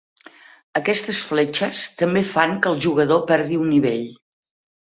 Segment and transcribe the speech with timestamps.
[0.79, 4.05] Aquestes fletxes també fan que el jugador perdi un nivell.